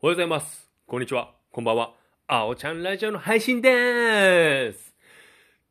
[0.00, 0.68] おはようございます。
[0.86, 1.30] こんにちは。
[1.50, 1.94] こんばんは。
[2.26, 4.94] あおちゃんラジオの配信でーす。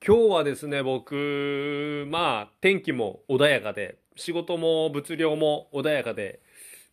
[0.03, 6.39] 今日はですね、僕、まあ、天気も穏やかで、仕事も物量も穏やかで、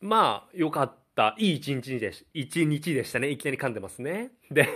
[0.03, 3.31] まあ、良かった、いい一日でし、一日でしたね。
[3.31, 4.33] いきなり噛んでますね。
[4.51, 4.69] で、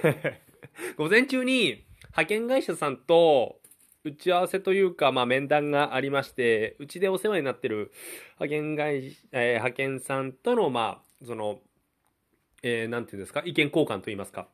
[0.97, 3.61] 午前中に派遣会社さんと
[4.05, 7.93] 打ち合わせというか、まあ、面談がありまして、うちでお世話になってる
[8.39, 11.61] 派遣会、えー派遣さんとの、まあ、その、
[12.67, 14.49] えーていうんですか、意見交換といいますか、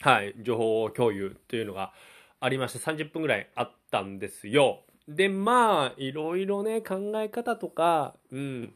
[0.00, 1.92] はい、情報共有というのが
[2.40, 4.80] ありまして、30分ぐらいあったんですよ。
[5.06, 8.72] で、まあ、いろいろね、考え方とか、うん、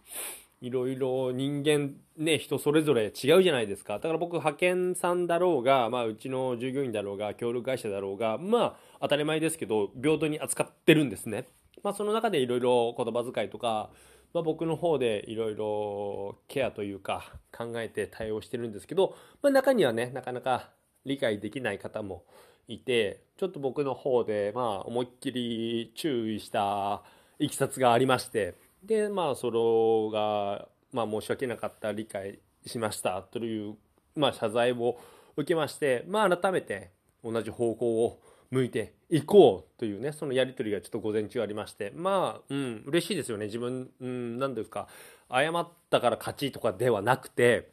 [0.60, 3.94] いろいろ人間、ね、人それぞれ違うじゃないですか。
[3.94, 11.48] だから僕、派遣さんだろうが、まあ、うちの従業員だろうが、協力会社だろうが、まあ、当たり前ですけど、平等に扱ってるんですね。
[11.82, 13.88] まあ、その中でいろいろ言葉遣いとか、
[14.34, 20.70] まあ、僕の方でいろいろケアというか考えて対応してるんですけど、まあ、中にはねなかなか
[21.06, 22.24] 理解できない方も
[22.66, 27.02] いてちょっと僕の方でまあ思いっきり注意した
[27.38, 33.76] いきさつがありましてでまあそれが、まあ、申し訳なかった理解しましたという、
[34.16, 34.98] まあ、謝罪を
[35.36, 36.90] 受けまして、まあ、改めて
[37.22, 38.20] 同じ方向を
[38.54, 41.92] 向いていこうというねそのやり取りがちょっと午前中ありまして。
[41.94, 43.46] まあうん嬉しいですよね。
[43.46, 44.88] 自分うん何ですか。
[45.30, 47.70] 謝ったから勝ちとかではなくて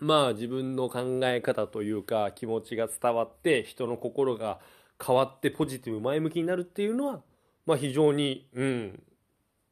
[0.00, 4.58] まあ自分の考え方というか気持ちが伝わって人の心が
[5.04, 7.20] 変わってポジティブ前向きになるっていうのは
[7.66, 9.02] まあ非常にうん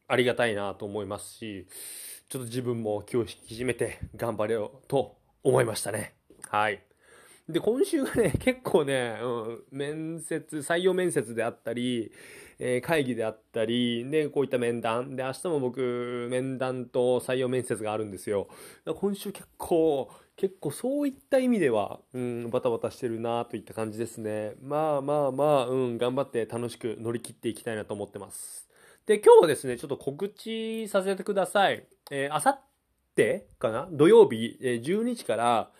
[0.07, 1.67] ありがたいなと思いますし
[2.29, 6.13] ちょっと自分も気を引き締めて頑張れようと思いましたね。
[6.49, 6.81] はい。
[7.47, 12.11] で、今週がね、 結構ね、うん、面接、採用面接であったり、
[12.57, 15.15] えー会議であったり、で、こういった面談。
[15.15, 18.47] で、明日も僕、面談と採用面接があるんですよ。
[18.85, 24.53] 今週結構、結構そういった意味では、うん、バタバタしてるなといった感じですね。
[24.61, 28.67] まあまあまあ、うん、頑張って楽しく乗り切っていきたいなと思ってます。
[29.05, 31.85] で、今日はですね、ちょっと告知させてください。
[32.09, 32.59] えー、あさっ
[33.15, 33.87] てかな？
[33.91, 35.71] 土曜日、えー12日から、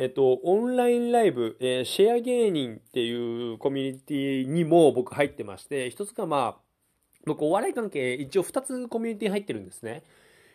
[0.00, 6.60] えっと、オンラインライブ、えーシェア芸人っていうコミュニティにも僕入ってまして、一つがまあ、
[7.26, 10.02] 僕お笑い関係一応二つコミュニティ入ってるんですね。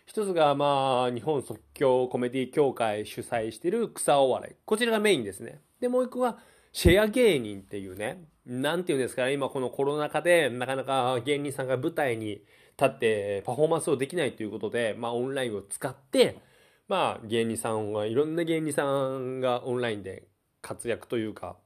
[0.08, 4.56] 一つがまあ、日本即興コメディ協会主催してる草お笑い。
[4.66, 5.62] こちらがメインですね。
[5.80, 6.40] で、もう一個が
[6.72, 12.46] シェア芸人っていうね、なんていうんですかね、今このコロナ禍でなかなか芸人さんが舞台に立
[12.84, 16.40] ってパフォーマンスをできないということで、まあオンラインを使って、
[16.88, 20.28] まあ芸人さんはいろんな芸人さんがオンラインで
[20.62, 21.58] 活躍というか、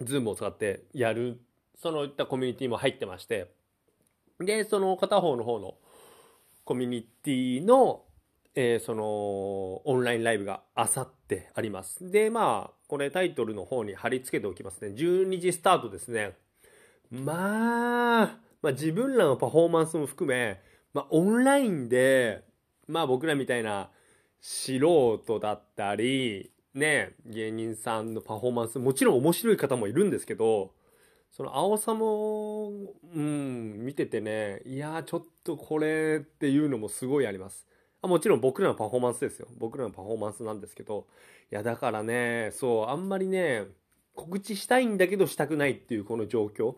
[0.00, 1.40] ズームを使ってやる、
[1.76, 3.52] そのいったコミュニティも入ってまして、
[4.38, 5.74] で、その片方の方の
[6.64, 8.04] コミュニティの、
[8.54, 9.04] えーその
[9.86, 12.10] オンラインライブがあさってあります。
[12.10, 14.88] で、まあ、これタイトルの方に貼り付けておきますね。
[14.88, 16.36] 12時スタートですね。
[17.10, 20.60] まあ、まあ自分らのパフォーマンスも含め、
[20.92, 22.44] まあオンラインで、
[22.88, 23.90] まあ僕らみたいな
[24.40, 30.72] 素人だったり、ね、芸人さんのパフォーマンス、もちろん面白い方もいるんですけど、
[31.30, 32.70] その青さも、
[33.14, 37.66] うん、見ててね、いや、ちょっとこれっていうのもすごいあります。
[38.02, 39.46] あもちろん僕らのパフォーマンスですよ。
[39.58, 41.06] 僕らのパフォーマンスなんですけど、
[41.52, 43.66] いや、だからね、そう、あんまりね、
[44.14, 46.76] 告知したいんだけどしたくないっていうこの状況。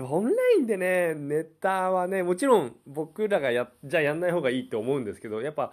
[0.00, 5.72] オンラインでね、ネタはね、もちろん僕らがや、じゃあやんない方がいいって思うんですけど、やっぱ、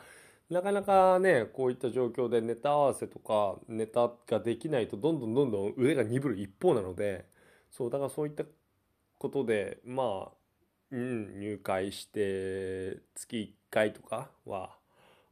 [0.50, 7.26] なかなかね、こういった状況でネタ合わせとかネタができないとどんどんどんどん腕が鈍る一方なので、
[7.72, 8.46] そう、だからそういった
[9.18, 10.32] ことで、まあ、
[10.92, 14.78] うん、入会して月1回とかは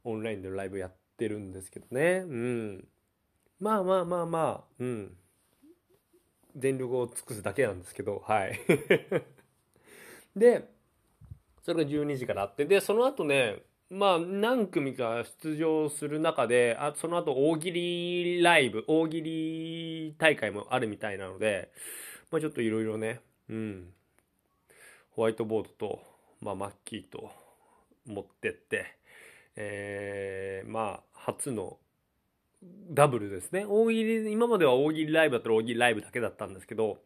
[0.04, 2.24] オンラインでライブやってるんですけどね。
[2.26, 2.88] うん。
[3.58, 5.16] まあまあまあまあ、うん。
[6.56, 8.58] 全力を尽くすだけなんですけど、はい。
[10.34, 10.68] で、
[11.62, 21.70] それが12時からあって、で、その後ね、まあ何組か出場する中で、あその後大喜利ライブ、大喜利大会もあるみたいなので、
[22.30, 23.92] まあちょっといろいろね、うん。
[25.10, 26.02] ホワイトボードと、
[26.40, 27.30] まあマッキーと
[28.06, 28.96] 持ってって、
[29.56, 31.78] えー、まあ初の
[32.62, 33.64] ダブルですね。
[33.68, 36.98] 大喜利、今までは大喜利ライブだったら大喜利ライブだけだったんですけど、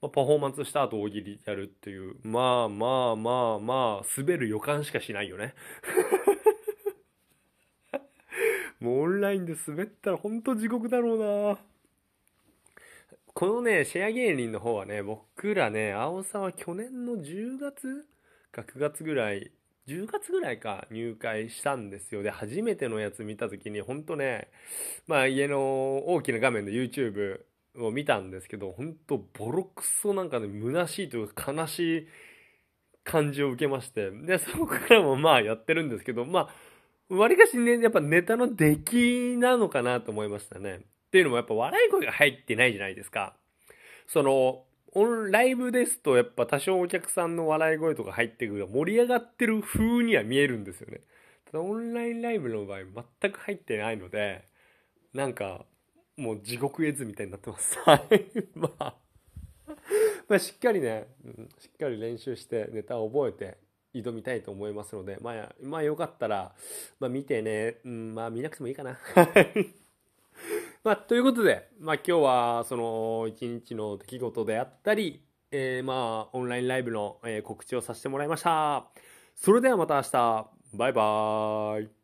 [0.00, 5.54] まあ、パフォーマンスした後大喜利やるっていう、まあまあまあまあ、滑る予感しかしないよね。
[8.80, 11.18] もうオンラインで滑ったら本当地獄だろう
[11.54, 11.58] な
[13.34, 18.06] このね、シェア芸人の方はね、僕らね、青さは去年の10月
[18.50, 19.52] か9月ぐらい
[19.88, 22.22] 10月ぐらいか入会したんですよ。
[22.22, 24.48] で、初めてのやつ見た時に、ほんとね、
[25.06, 27.40] まあ家の大きな画面で YouTube
[27.78, 32.08] を見たんですけど、ほんとボロクソなんかね、虚しいというか悲しい
[33.04, 36.48] 感じを受けまして、で、そこからもまあやってるんですけど、ま
[37.10, 40.80] あ、わりかしね、やっぱネタの出来なのかなと思いましたね。
[41.08, 43.36] っていうのもやっぱ笑い声が入ってないじゃないですか。
[44.06, 44.64] その、
[44.94, 51.00] オンライブですとやっぱ多少お客さんの笑い声とか入ってくる盛り上がってる風には見えるんですよね。
[51.50, 52.80] ただオンラインライブの場合
[53.20, 54.44] 全く入ってないので、
[55.14, 55.64] なんか
[56.16, 57.78] もう地獄絵図みたいになってます。
[57.84, 58.00] はい。
[58.54, 58.94] まあ、
[60.28, 61.08] まあしっかりね、
[61.58, 63.58] しっかり練習してネタを覚えて
[63.94, 66.54] 挑みたいと思いますので、まあ、まあよかったら、
[67.00, 68.98] まあ見てね、うん、まあ見なくてもいいかな。
[70.84, 78.86] まあ、ということで、まあ今日はその一日の出来事であったり、えー、まあオンラインライブの、告知をさせてもらいました。
[79.36, 82.01] それではまた明日、バイバーイ。